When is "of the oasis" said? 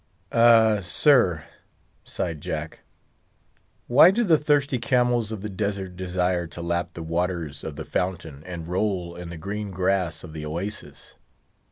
10.23-11.17